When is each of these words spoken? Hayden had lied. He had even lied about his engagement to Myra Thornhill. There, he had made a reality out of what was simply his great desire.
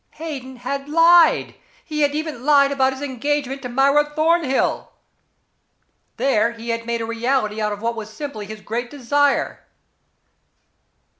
Hayden 0.13 0.55
had 0.55 0.89
lied. 0.89 1.53
He 1.85 2.01
had 2.01 2.15
even 2.15 2.43
lied 2.43 2.71
about 2.71 2.91
his 2.91 3.03
engagement 3.03 3.61
to 3.61 3.69
Myra 3.69 4.03
Thornhill. 4.15 4.91
There, 6.17 6.53
he 6.53 6.69
had 6.69 6.87
made 6.87 7.01
a 7.01 7.05
reality 7.05 7.61
out 7.61 7.71
of 7.71 7.83
what 7.83 7.95
was 7.95 8.09
simply 8.11 8.47
his 8.47 8.61
great 8.61 8.89
desire. 8.89 9.63